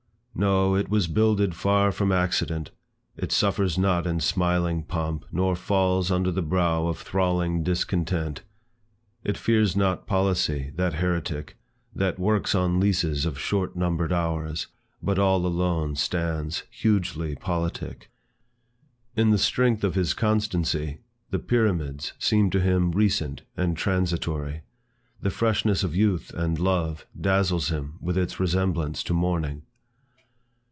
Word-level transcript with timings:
No, 0.33 0.75
it 0.75 0.89
was 0.89 1.07
builded 1.07 1.53
far 1.53 1.91
from 1.91 2.11
accident; 2.11 2.71
It 3.15 3.31
suffers 3.31 3.77
not 3.77 4.07
in 4.07 4.21
smiling 4.21 4.81
pomp, 4.81 5.25
nor 5.31 5.55
falls 5.55 6.09
Under 6.09 6.31
the 6.31 6.41
brow 6.41 6.87
of 6.87 6.97
thralling 6.97 7.61
discontent; 7.63 8.41
It 9.23 9.37
fears 9.37 9.75
not 9.75 10.07
policy, 10.07 10.71
that 10.77 10.93
heretic, 10.93 11.57
That 11.93 12.17
works 12.17 12.55
on 12.55 12.79
leases 12.79 13.25
of 13.25 13.37
short 13.37 13.75
numbered 13.75 14.11
hours, 14.11 14.65
But 14.99 15.19
all 15.19 15.45
alone 15.45 15.95
stands 15.95 16.63
hugely 16.71 17.35
politic. 17.35 18.09
In 19.15 19.29
the 19.29 19.37
strength 19.37 19.83
of 19.83 19.93
his 19.95 20.15
constancy, 20.15 21.01
the 21.29 21.39
Pyramids 21.39 22.13
seem 22.17 22.49
to 22.51 22.61
him 22.61 22.93
recent 22.93 23.41
and 23.55 23.77
transitory. 23.77 24.63
The 25.21 25.29
freshness 25.29 25.83
of 25.83 25.93
youth 25.95 26.33
and 26.33 26.57
love 26.57 27.05
dazzles 27.19 27.67
him 27.69 27.99
with 28.01 28.17
its 28.17 28.39
resemblance 28.39 29.03
to 29.03 29.13
morning. 29.13 29.63